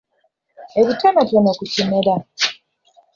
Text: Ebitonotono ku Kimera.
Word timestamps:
Ebitonotono 0.79 1.51
ku 1.57 1.65
Kimera. 1.73 2.15